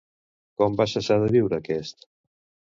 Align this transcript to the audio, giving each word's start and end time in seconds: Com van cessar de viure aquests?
Com 0.61 0.79
van 0.79 0.89
cessar 0.95 1.19
de 1.25 1.29
viure 1.37 1.61
aquests? 1.61 2.11